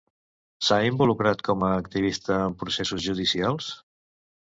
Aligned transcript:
S'ha 0.67 0.79
involucrat 0.91 1.45
com 1.49 1.67
a 1.69 1.71
activista 1.83 2.41
en 2.49 2.59
processos 2.65 3.09
judicials? 3.11 3.73